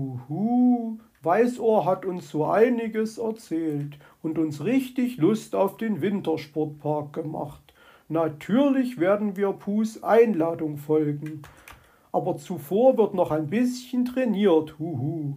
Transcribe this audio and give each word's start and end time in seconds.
Huhu, 0.00 0.98
Weißohr 1.22 1.84
hat 1.84 2.06
uns 2.06 2.30
so 2.30 2.46
einiges 2.46 3.18
erzählt 3.18 3.98
und 4.22 4.38
uns 4.38 4.64
richtig 4.64 5.18
Lust 5.18 5.54
auf 5.54 5.76
den 5.76 6.00
Wintersportpark 6.00 7.12
gemacht. 7.12 7.74
Natürlich 8.08 8.98
werden 8.98 9.36
wir 9.36 9.52
Pus 9.52 10.02
Einladung 10.02 10.78
folgen, 10.78 11.42
aber 12.12 12.38
zuvor 12.38 12.96
wird 12.96 13.14
noch 13.14 13.30
ein 13.30 13.48
bisschen 13.48 14.04
trainiert. 14.06 14.78
Huhu. 14.78 15.34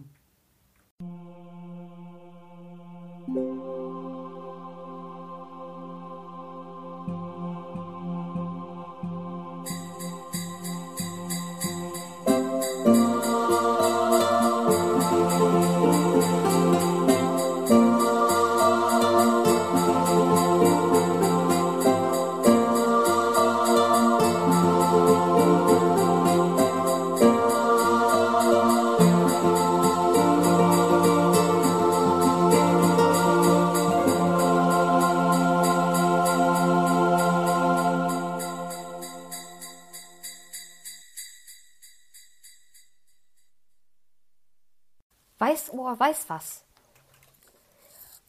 Weißohr 45.38 45.98
weiß 45.98 46.26
was. 46.28 46.64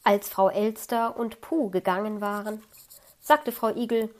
Als 0.04 0.28
Frau 0.28 0.48
Elster 0.48 1.16
und 1.16 1.40
Puh 1.40 1.70
gegangen 1.70 2.20
waren, 2.20 2.62
sagte 3.20 3.52
Frau 3.52 3.68
Igel, 3.74 4.14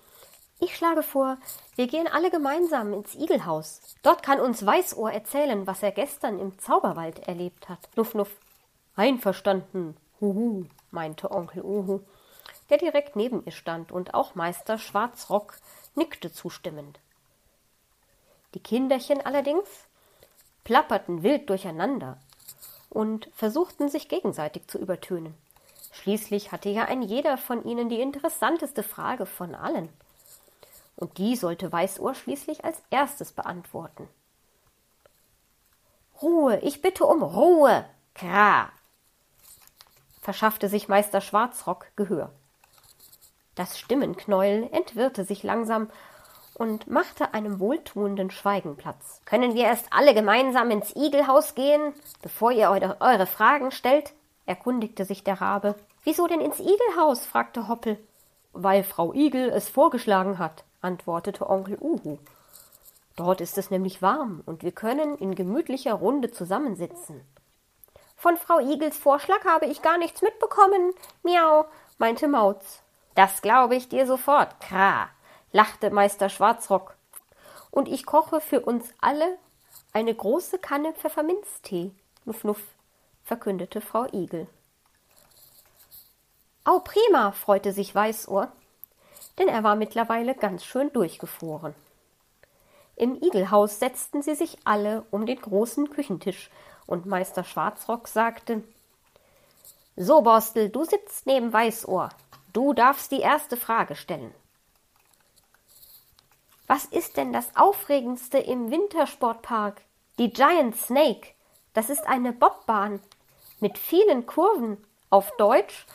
ich 0.59 0.75
schlage 0.75 1.03
vor, 1.03 1.37
wir 1.75 1.87
gehen 1.87 2.09
alle 2.09 2.31
gemeinsam 2.31 2.93
ins 2.95 3.15
Igelhaus. 3.15 3.83
Dort 4.03 4.23
kann 4.23 4.41
uns 4.41 4.65
Weißohr 4.65 5.13
erzählen, 5.13 5.67
was 5.67 5.83
er 5.83 5.93
gestern 5.93 6.39
im 6.41 6.59
Zauberwald 6.59 7.29
erlebt 7.29 7.69
hat. 7.69 7.79
Nuff, 7.95 8.15
nuff. 8.15 8.31
Einverstanden. 8.97 9.97
Huhu, 10.21 10.65
meinte 10.91 11.31
Onkel 11.31 11.63
Uhu, 11.63 12.01
der 12.71 12.79
direkt 12.79 13.17
neben 13.17 13.45
ihr 13.45 13.53
stand, 13.53 13.93
und 13.93 14.15
auch 14.15 14.35
Meister 14.35 14.79
Schwarzrock 14.79 15.59
nickte 15.95 16.33
zustimmend. 16.33 16.99
Die 18.55 18.61
Kinderchen 18.61 19.25
allerdings 19.25 19.69
plapperten 20.65 21.23
wild 21.23 21.51
durcheinander, 21.51 22.19
und 22.97 23.29
versuchten 23.35 23.91
sich 23.91 24.09
gegenseitig 24.09 24.69
zu 24.69 24.79
übertönen. 24.79 25.35
Schließlich 25.93 26.51
hatte 26.51 26.71
ja 26.71 26.87
ein 26.87 27.03
jeder 27.03 27.37
von 27.37 27.63
ihnen 27.63 27.91
die 27.91 28.01
interessanteste 28.01 28.83
Frage 28.83 29.27
von 29.27 29.55
allen. 29.55 29.91
Und 30.97 31.19
die 31.19 31.37
sollte 31.37 31.71
Weißohr 31.71 32.15
schließlich 32.15 32.65
als 32.65 32.83
erstes 32.89 33.33
beantworten. 33.33 34.09
Ruhe, 36.23 36.59
ich 36.61 36.81
bitte 36.81 37.05
um 37.05 37.23
Ruhe. 37.23 37.85
Kra. 38.15 38.71
verschaffte 40.23 40.71
sich 40.71 40.89
Meister 40.89 41.21
Schwarzrock 41.21 41.89
Gehör. 41.97 42.33
Das 43.57 43.79
Stimmenknäuel 43.79 44.71
entwirrte 44.73 45.27
sich 45.27 45.43
langsam 45.43 45.91
und 46.57 46.87
machte 46.87 47.35
einem 47.35 47.61
wohltuenden 47.61 48.31
Schweigen 48.31 48.77
Platz. 48.77 49.21
Können 49.27 49.55
wir 49.55 49.65
erst 49.65 49.87
alle 49.91 50.15
gemeinsam 50.15 50.71
ins 50.71 50.97
Igelhaus 50.97 51.55
gehen, 51.55 51.93
bevor 52.23 52.51
ihr 52.51 52.71
eure, 52.71 52.97
eure 53.01 53.27
Fragen 53.27 53.71
stellt? 53.71 54.15
erkundigte 54.47 55.05
sich 55.05 55.23
der 55.23 55.41
Rabe. 55.41 55.75
Wieso 56.05 56.27
denn 56.27 56.41
ins 56.41 56.61
Igelhaus? 56.61 57.27
fragte 57.27 57.69
Hoppel. 57.69 57.99
Weil 58.53 58.85
Frau 58.85 59.13
Igel 59.13 59.51
es 59.51 59.69
vorgeschlagen 59.69 60.39
hat, 60.39 60.65
antwortete 60.81 61.51
Onkel 61.51 61.77
Uhu. 61.79 62.19
Dort 63.17 63.43
ist 63.43 63.59
es 63.59 63.71
nämlich 63.71 64.01
warm 64.01 64.43
und 64.47 64.63
wir 64.63 64.73
können 64.73 65.19
in 65.19 65.35
gemütlicher 65.35 65.95
Runde 65.95 66.31
zusammensitzen. 66.31 67.21
Von 68.17 68.39
Frau 68.39 68.61
Igels 68.61 68.97
Vorschlag 68.97 69.45
habe 69.45 69.67
ich 69.67 69.83
gar 69.83 69.99
nichts 69.99 70.23
mitbekommen, 70.23 70.95
miau, 71.23 71.67
meinte 71.99 72.29
Mauz. 72.29 72.83
Das 73.15 73.43
glaube 73.43 73.75
ich 73.75 73.89
dir 73.89 74.07
sofort, 74.07 74.59
kra, 74.61 75.09
lachte 75.53 75.91
Meister 75.91 76.29
Schwarzrock. 76.29 76.97
Und 77.71 77.89
ich 77.89 78.07
koche 78.07 78.41
für 78.41 78.61
uns 78.61 78.89
alle 79.01 79.39
eine 79.93 80.15
große 80.15 80.59
Kanne 80.59 80.93
Pfefferminztee. 80.93 81.91
Nuff, 82.25 82.45
nuff, 82.45 82.63
verkündete 83.25 83.81
Frau 83.81 84.07
Igel. 84.13 84.47
Au 86.65 86.81
prima, 86.81 87.33
freute 87.33 87.73
sich 87.73 87.95
Weißohr, 87.95 88.51
denn 89.39 89.49
er 89.49 89.63
war 89.63 89.77
mittlerweile 89.77 90.35
ganz 90.35 90.65
schön 90.65 90.93
durchgefroren. 90.93 91.75
Im 92.97 93.23
Igelhaus 93.23 93.79
setzten 93.79 94.23
sie 94.23 94.35
sich 94.35 94.59
alle 94.65 95.05
um 95.11 95.27
den 95.27 95.41
großen 95.41 95.91
Küchentisch, 95.91 96.51
und 96.87 97.05
Meister 97.07 97.45
Schwarzrock 97.45 98.09
sagte 98.09 98.63
So, 99.97 100.23
Borstel, 100.23 100.71
du 100.71 100.85
sitzt 100.85 101.27
neben 101.27 101.53
Weißohr. 101.53 102.09
Du 102.53 102.73
darfst 102.73 103.13
die 103.13 103.21
erste 103.21 103.57
Frage 103.57 103.97
stellen. 103.97 104.33
Was 106.67 106.85
ist 106.87 107.17
denn 107.17 107.33
das 107.33 107.57
Aufregendste 107.57 108.39
im 108.39 108.71
Wintersportpark? 108.71 109.83
Die 110.19 110.33
Giant 110.33 110.77
Snake. 110.77 111.29
Das 111.75 111.91
ist 111.91 112.07
eine 112.07 112.33
Bobbahn 112.33 113.01
mit 113.61 113.79
vielen 113.79 114.27
Kurven. 114.27 114.85
Auf 115.11 115.31
Deutsch 115.37 115.87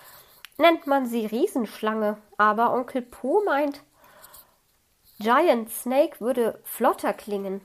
nennt 0.58 0.88
man 0.88 1.06
sie 1.08 1.26
Riesenschlange, 1.26 2.18
aber 2.38 2.74
Onkel 2.74 3.02
Po 3.02 3.44
meint, 3.46 3.84
Giant 5.20 5.70
Snake 5.70 6.20
würde 6.20 6.60
flotter 6.64 7.14
klingen, 7.14 7.62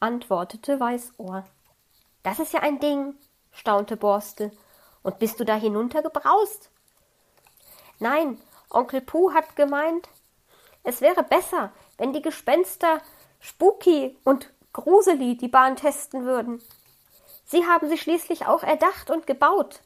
antwortete 0.00 0.78
Weißohr. 0.78 1.44
Das 2.22 2.38
ist 2.38 2.52
ja 2.52 2.60
ein 2.60 2.78
Ding, 2.78 3.14
staunte 3.52 3.96
Borstel. 3.96 4.52
Und 5.02 5.18
bist 5.18 5.38
du 5.38 5.44
da 5.44 5.54
hinuntergebraust? 5.54 6.70
Nein, 7.98 8.40
Onkel 8.70 9.02
Puh 9.02 9.34
hat 9.34 9.54
gemeint, 9.56 10.08
es 10.82 11.00
wäre 11.00 11.22
besser, 11.22 11.72
wenn 11.98 12.12
die 12.12 12.22
Gespenster 12.22 13.00
Spooky 13.40 14.16
und 14.24 14.50
Gruseli 14.72 15.36
die 15.36 15.48
Bahn 15.48 15.76
testen 15.76 16.24
würden. 16.24 16.62
Sie 17.46 17.66
haben 17.66 17.88
sie 17.88 17.98
schließlich 17.98 18.46
auch 18.46 18.62
erdacht 18.62 19.10
und 19.10 19.26
gebaut. 19.26 19.80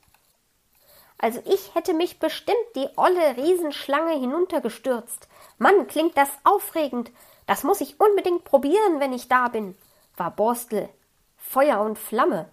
Also 1.19 1.43
ich 1.45 1.75
hätte 1.75 1.95
mich 1.95 2.21
bestimmt 2.21 2.57
die 2.77 2.89
olle 2.97 3.37
Riesenschlange 3.37 4.19
hinuntergestürzt. 4.19 5.29
Mann, 5.59 5.89
klingt 5.89 6.17
das 6.17 6.31
aufregend. 6.45 7.11
Das 7.47 7.65
muss 7.65 7.81
ich 7.81 7.99
unbedingt 7.99 8.45
probieren, 8.45 9.01
wenn 9.01 9.13
ich 9.13 9.27
da 9.27 9.49
bin, 9.49 9.77
war 10.17 10.31
Borstel 10.31 10.89
Feuer 11.37 11.81
und 11.81 11.99
Flamme 11.99 12.49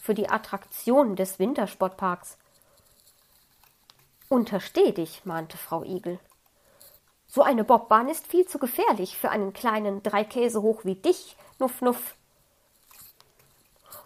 für 0.00 0.14
die 0.14 0.28
Attraktion 0.28 1.16
des 1.16 1.38
Wintersportparks. 1.38 2.38
Untersteh 4.28 4.92
dich, 4.92 5.24
mahnte 5.24 5.56
Frau 5.56 5.82
Igel. 5.82 6.18
So 7.26 7.42
eine 7.42 7.64
Bobbahn 7.64 8.08
ist 8.08 8.26
viel 8.26 8.46
zu 8.46 8.58
gefährlich 8.58 9.18
für 9.18 9.30
einen 9.30 9.52
kleinen 9.52 10.02
drei 10.02 10.24
Käse 10.24 10.62
hoch 10.62 10.84
wie 10.84 10.94
dich, 10.94 11.36
Nuff 11.58 11.80
Nuff. 11.80 12.14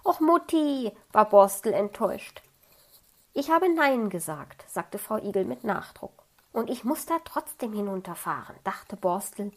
Och 0.05 0.21
Mutti, 0.21 0.93
war 1.13 1.29
Borstel 1.29 1.73
enttäuscht. 1.73 2.43
Ich 3.33 3.51
habe 3.51 3.73
Nein 3.73 4.11
gesagt, 4.11 4.65
sagte 4.69 4.99
Frau 4.99 5.19
Igel 5.19 5.45
mit 5.45 5.65
Nachdruck. 5.65 6.13
Und 6.53 6.69
ich 6.69 6.85
muss 6.85 7.07
da 7.07 7.19
trotzdem 7.25 7.73
hinunterfahren, 7.73 8.57
dachte 8.65 8.97
Borstel, 8.97 9.53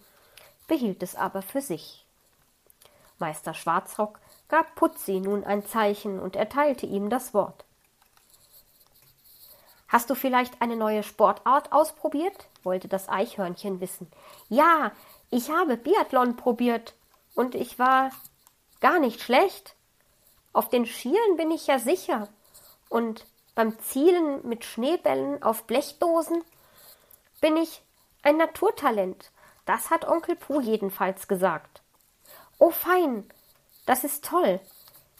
behielt 0.67 1.01
es 1.01 1.15
aber 1.15 1.41
für 1.41 1.61
sich. 1.61 2.05
Meister 3.17 3.53
Schwarzrock 3.53 4.19
gab 4.47 4.75
Putzi 4.75 5.19
nun 5.19 5.43
ein 5.43 5.65
Zeichen 5.65 6.19
und 6.19 6.35
erteilte 6.35 6.85
ihm 6.85 7.09
das 7.09 7.33
Wort. 7.33 7.65
Hast 9.93 10.09
du 10.09 10.15
vielleicht 10.15 10.59
eine 10.59 10.75
neue 10.75 11.03
Sportart 11.03 11.71
ausprobiert? 11.71 12.47
wollte 12.63 12.87
das 12.87 13.09
Eichhörnchen 13.09 13.79
wissen. 13.79 14.11
Ja, 14.49 14.91
ich 15.29 15.51
habe 15.51 15.77
Biathlon 15.77 16.35
probiert 16.35 16.95
und 17.35 17.53
ich 17.53 17.77
war 17.77 18.09
gar 18.81 18.97
nicht 18.97 19.21
schlecht. 19.21 19.75
Auf 20.51 20.67
den 20.69 20.87
Schielen 20.87 21.37
bin 21.37 21.51
ich 21.51 21.67
ja 21.67 21.77
sicher. 21.77 22.27
Und 22.89 23.27
beim 23.53 23.77
Zielen 23.81 24.47
mit 24.47 24.65
Schneebällen 24.65 25.43
auf 25.43 25.65
Blechdosen 25.65 26.43
bin 27.39 27.55
ich 27.55 27.83
ein 28.23 28.37
Naturtalent. 28.37 29.29
Das 29.67 29.91
hat 29.91 30.07
Onkel 30.07 30.35
Puh 30.35 30.59
jedenfalls 30.59 31.27
gesagt. 31.27 31.83
Oh 32.57 32.71
fein, 32.71 33.29
das 33.85 34.03
ist 34.03 34.25
toll. 34.25 34.59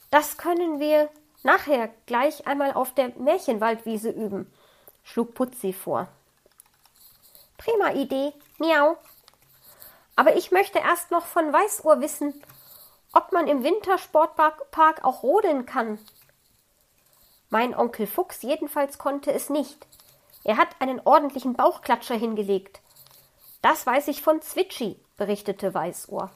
Das 0.10 0.38
können 0.38 0.80
wir 0.80 1.10
nachher 1.44 1.92
gleich 2.08 2.48
einmal 2.48 2.74
auf 2.74 2.96
der 2.96 3.10
Märchenwaldwiese 3.20 4.10
üben 4.10 4.52
schlug 5.04 5.34
Putzi 5.34 5.74
vor. 5.74 6.08
Prima 7.58 7.92
Idee, 7.92 8.34
miau. 8.58 8.98
Aber 10.16 10.36
ich 10.36 10.52
möchte 10.52 10.80
erst 10.80 11.12
noch 11.12 11.26
von 11.26 11.52
Weißohr 11.52 12.02
wissen, 12.02 12.34
ob 13.14 13.32
man 13.32 13.48
im 13.48 13.64
Wintersportpark 13.64 15.04
auch 15.04 15.24
rodeln 15.24 15.66
kann, 15.66 16.00
Mein 17.50 17.76
Onkel 17.76 18.08
Fuchs 18.08 18.42
jedenfalls 18.42 18.98
konnte 18.98 19.32
es 19.32 19.52
nicht. 19.52 19.86
Er 20.44 20.58
hat 20.58 20.70
einen 20.80 21.00
ordentlichen 21.00 21.54
Bauchklatscher 21.54 22.16
hingelegt. 22.16 22.82
Das 23.62 23.86
weiß 23.86 24.08
ich 24.08 24.24
von 24.24 24.42
Zwitschi, 24.42 25.00
berichtete 25.18 25.72
Weißohr. 25.72 26.32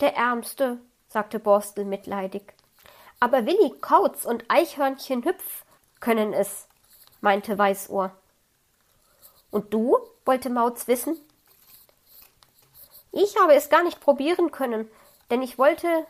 Der 0.00 0.16
Ärmste, 0.16 0.80
sagte 1.08 1.38
Borstel 1.38 1.84
mitleidig. 1.84 2.54
Aber 3.20 3.44
Willi 3.44 3.74
Kautz 3.82 4.24
und 4.24 4.46
Eichhörnchen 4.48 5.24
Hüpf 5.26 5.61
können 6.02 6.34
es, 6.34 6.68
meinte 7.22 7.56
Weißohr. 7.56 8.14
Und 9.50 9.72
du? 9.72 9.96
wollte 10.24 10.50
Mauz 10.50 10.86
wissen. 10.86 11.16
Ich 13.10 13.36
habe 13.40 13.54
es 13.54 13.70
gar 13.70 13.82
nicht 13.82 14.00
probieren 14.00 14.52
können, 14.52 14.88
denn 15.30 15.42
ich 15.42 15.58
wollte 15.58 16.06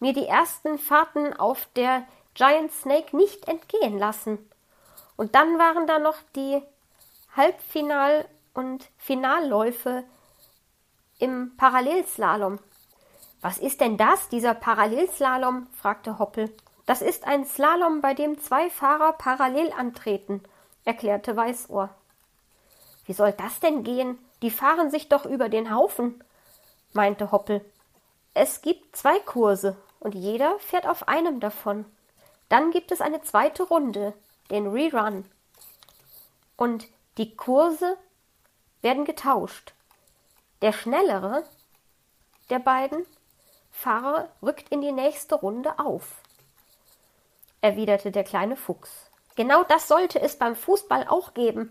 mir 0.00 0.12
die 0.12 0.26
ersten 0.26 0.78
Fahrten 0.78 1.34
auf 1.34 1.68
der 1.76 2.04
Giant 2.34 2.72
Snake 2.72 3.16
nicht 3.16 3.46
entgehen 3.46 3.98
lassen. 3.98 4.38
Und 5.16 5.34
dann 5.34 5.58
waren 5.58 5.86
da 5.86 5.98
noch 5.98 6.16
die 6.34 6.62
Halbfinal- 7.36 8.26
und 8.54 8.88
Finalläufe 8.96 10.04
im 11.18 11.56
Parallelslalom. 11.56 12.58
Was 13.40 13.58
ist 13.58 13.80
denn 13.80 13.96
das, 13.96 14.28
dieser 14.28 14.54
Parallelslalom? 14.54 15.68
fragte 15.72 16.18
Hoppel. 16.18 16.52
Das 16.88 17.02
ist 17.02 17.26
ein 17.26 17.44
Slalom, 17.44 18.00
bei 18.00 18.14
dem 18.14 18.40
zwei 18.40 18.70
Fahrer 18.70 19.12
parallel 19.12 19.70
antreten, 19.72 20.42
erklärte 20.86 21.36
Weißohr. 21.36 21.90
Wie 23.04 23.12
soll 23.12 23.32
das 23.32 23.60
denn 23.60 23.84
gehen? 23.84 24.18
Die 24.40 24.50
fahren 24.50 24.90
sich 24.90 25.10
doch 25.10 25.26
über 25.26 25.50
den 25.50 25.70
Haufen, 25.70 26.24
meinte 26.94 27.30
Hoppel. 27.30 27.62
Es 28.32 28.62
gibt 28.62 28.96
zwei 28.96 29.18
Kurse, 29.18 29.76
und 30.00 30.14
jeder 30.14 30.58
fährt 30.60 30.86
auf 30.86 31.08
einem 31.08 31.40
davon. 31.40 31.84
Dann 32.48 32.70
gibt 32.70 32.90
es 32.90 33.02
eine 33.02 33.20
zweite 33.20 33.64
Runde, 33.64 34.14
den 34.50 34.66
Rerun. 34.68 35.26
Und 36.56 36.88
die 37.18 37.36
Kurse 37.36 37.98
werden 38.80 39.04
getauscht. 39.04 39.74
Der 40.62 40.72
schnellere 40.72 41.44
der 42.48 42.60
beiden 42.60 43.04
Fahrer 43.72 44.30
rückt 44.40 44.70
in 44.70 44.80
die 44.80 44.92
nächste 44.92 45.34
Runde 45.34 45.78
auf, 45.78 46.22
erwiderte 47.60 48.10
der 48.10 48.24
kleine 48.24 48.56
Fuchs. 48.56 49.10
Genau 49.36 49.62
das 49.64 49.88
sollte 49.88 50.20
es 50.20 50.36
beim 50.36 50.56
Fußball 50.56 51.06
auch 51.08 51.34
geben. 51.34 51.70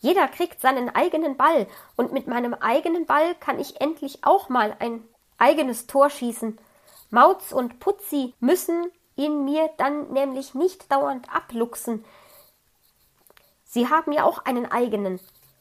Jeder 0.00 0.28
kriegt 0.28 0.60
seinen 0.60 0.94
eigenen 0.94 1.36
Ball, 1.36 1.66
und 1.96 2.12
mit 2.12 2.28
meinem 2.28 2.54
eigenen 2.54 3.06
Ball 3.06 3.34
kann 3.34 3.58
ich 3.58 3.80
endlich 3.80 4.24
auch 4.24 4.48
mal 4.48 4.76
ein 4.78 5.02
eigenes 5.36 5.86
Tor 5.86 6.10
schießen. 6.10 6.58
Mauz 7.10 7.52
und 7.52 7.80
Putzi 7.80 8.34
müssen 8.38 8.90
ihn 9.16 9.44
mir 9.44 9.68
dann 9.78 10.12
nämlich 10.12 10.54
nicht 10.54 10.92
dauernd 10.92 11.28
abluchsen. 11.34 12.04
Sie 13.64 13.88
haben 13.88 14.12
ja 14.12 14.24
auch 14.24 14.44
einen 14.44 14.70
eigenen, 14.70 15.20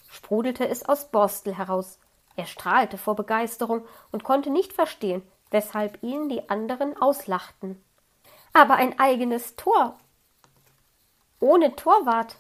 sprudelte 0.10 0.68
es 0.68 0.88
aus 0.88 1.10
Borstel 1.10 1.58
heraus. 1.58 2.00
Er 2.36 2.46
strahlte 2.46 2.98
vor 2.98 3.16
Begeisterung 3.16 3.86
und 4.12 4.24
konnte 4.24 4.52
nicht 4.52 4.74
verstehen, 4.74 5.24
weshalb 5.50 6.04
ihn 6.04 6.30
die 6.30 6.50
anderen 6.50 6.96
auslachten. 7.02 7.84
Aber 8.58 8.74
ein 8.74 8.98
eigenes 8.98 9.56
Tor 9.56 10.00
ohne 11.40 11.76
Torwart 11.76 12.38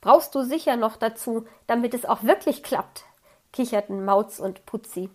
brauchst 0.00 0.34
du 0.34 0.42
sicher 0.42 0.76
noch 0.76 0.96
dazu, 0.96 1.46
damit 1.66 1.92
es 1.92 2.06
auch 2.06 2.22
wirklich 2.22 2.62
klappt, 2.62 3.04
kicherten 3.52 4.06
Mauz 4.06 4.38
und 4.38 4.64
Putzi. 4.64 5.10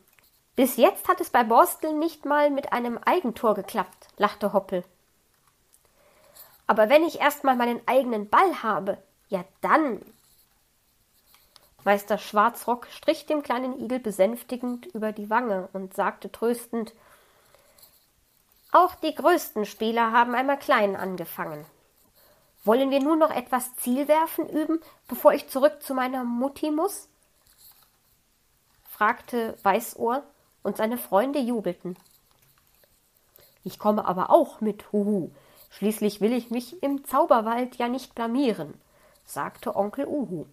Bis 0.55 0.77
jetzt 0.77 1.07
hat 1.07 1.21
es 1.21 1.31
bei 1.31 1.43
Borstel 1.43 1.93
nicht 1.93 2.25
mal 2.25 2.51
mit 2.51 2.71
einem 2.71 2.99
Eigentor 2.99 3.55
geklappt, 3.55 4.09
lachte 4.17 4.53
Hoppel. 4.53 4.83
Aber 6.67 6.87
wenn 6.89 7.03
ich 7.03 7.19
erst 7.19 7.43
mal 7.43 7.55
meinen 7.55 7.81
eigenen 7.87 8.29
Ball 8.29 8.61
habe, 8.61 8.99
ja 9.29 9.43
dann. 9.61 10.05
Meister 11.83 12.19
Schwarzrock 12.19 12.85
strich 12.91 13.25
dem 13.25 13.41
kleinen 13.41 13.79
Igel 13.79 13.97
besänftigend 13.97 14.85
über 14.85 15.13
die 15.13 15.31
Wange 15.31 15.67
und 15.73 15.95
sagte 15.95 16.31
tröstend 16.31 16.93
Auch 18.71 18.95
die 18.95 19.13
größten 19.13 19.65
Spieler 19.65 20.11
haben 20.11 20.33
einmal 20.33 20.57
klein 20.57 20.95
angefangen. 20.95 21.65
Wollen 22.63 22.89
wir 22.89 23.01
nun 23.01 23.19
noch 23.19 23.31
etwas 23.31 23.75
Zielwerfen 23.75 24.47
üben, 24.47 24.79
bevor 25.07 25.33
ich 25.33 25.49
zurück 25.49 25.81
zu 25.81 25.93
meiner 25.93 26.23
Mutti 26.23 26.71
muss? 26.71 27.09
fragte 28.85 29.57
Weißohr, 29.63 30.23
und 30.63 30.77
seine 30.77 30.97
Freunde 30.97 31.39
jubelten. 31.39 31.97
Ich 33.63 33.79
komme 33.79 34.05
aber 34.05 34.29
auch 34.29 34.61
mit, 34.61 34.91
Huhu. 34.91 35.31
Schließlich 35.69 36.21
will 36.21 36.33
ich 36.33 36.51
mich 36.51 36.81
im 36.83 37.05
Zauberwald 37.05 37.77
ja 37.77 37.87
nicht 37.87 38.15
blamieren, 38.15 38.79
sagte 39.25 39.75
Onkel 39.75 40.05
Uhu. 40.05 40.45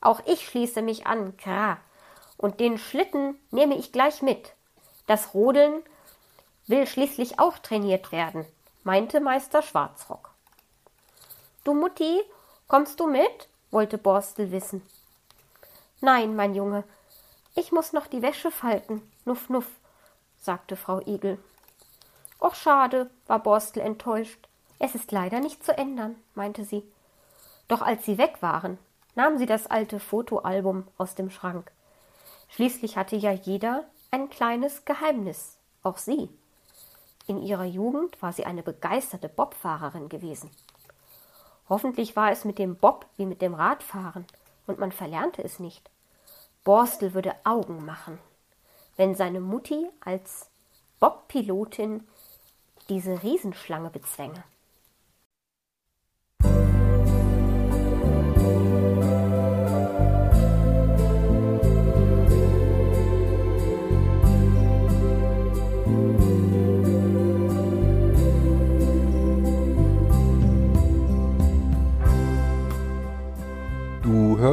Auch 0.00 0.20
ich 0.26 0.46
schließe 0.46 0.82
mich 0.82 1.06
an, 1.06 1.36
Kra. 1.36 1.78
Und 2.36 2.60
den 2.60 2.78
Schlitten 2.78 3.38
nehme 3.50 3.76
ich 3.76 3.92
gleich 3.92 4.22
mit. 4.22 4.54
Das 5.06 5.34
Rodeln 5.34 5.82
will 6.66 6.86
schließlich 6.86 7.38
auch 7.38 7.58
trainiert 7.58 8.12
werden, 8.12 8.44
meinte 8.84 9.20
Meister 9.20 9.62
Schwarzrock. 9.62 10.30
Du 11.64 11.74
Mutti, 11.74 12.22
kommst 12.68 13.00
du 13.00 13.06
mit? 13.06 13.48
wollte 13.70 13.98
Borstel 13.98 14.52
wissen. 14.52 14.82
Nein, 16.00 16.36
mein 16.36 16.54
Junge, 16.54 16.84
ich 17.54 17.72
muss 17.72 17.92
noch 17.92 18.06
die 18.06 18.22
Wäsche 18.22 18.50
falten. 18.50 19.02
Nuff, 19.24 19.48
nuff, 19.48 19.66
sagte 20.38 20.76
Frau 20.76 21.00
Igel. 21.00 21.38
Och, 22.40 22.54
schade, 22.54 23.10
war 23.26 23.38
Borstel 23.38 23.82
enttäuscht. 23.82 24.46
Es 24.78 24.94
ist 24.94 25.10
leider 25.10 25.40
nicht 25.40 25.64
zu 25.64 25.76
ändern, 25.76 26.16
meinte 26.34 26.64
sie. 26.64 26.82
Doch 27.66 27.82
als 27.82 28.04
sie 28.04 28.18
weg 28.18 28.36
waren, 28.40 28.78
nahm 29.14 29.38
sie 29.38 29.46
das 29.46 29.66
alte 29.66 29.98
Fotoalbum 29.98 30.86
aus 30.98 31.14
dem 31.14 31.30
Schrank. 31.30 31.72
Schließlich 32.48 32.96
hatte 32.96 33.16
ja 33.16 33.32
jeder 33.32 33.84
ein 34.10 34.30
kleines 34.30 34.84
Geheimnis, 34.84 35.56
auch 35.82 35.98
sie. 35.98 36.28
In 37.26 37.42
ihrer 37.42 37.64
Jugend 37.64 38.20
war 38.22 38.32
sie 38.32 38.46
eine 38.46 38.62
begeisterte 38.62 39.28
Bobfahrerin 39.28 40.08
gewesen. 40.08 40.50
Hoffentlich 41.68 42.14
war 42.14 42.30
es 42.30 42.44
mit 42.44 42.58
dem 42.58 42.76
Bob 42.76 43.06
wie 43.16 43.26
mit 43.26 43.42
dem 43.42 43.54
Radfahren, 43.54 44.24
und 44.66 44.78
man 44.78 44.92
verlernte 44.92 45.42
es 45.42 45.58
nicht. 45.58 45.90
Borstel 46.64 47.14
würde 47.14 47.34
Augen 47.44 47.84
machen, 47.84 48.18
wenn 48.96 49.14
seine 49.14 49.40
Mutti 49.40 49.88
als 50.00 50.50
Bobpilotin 51.00 52.06
diese 52.88 53.22
Riesenschlange 53.22 53.90
bezwänge. 53.90 54.42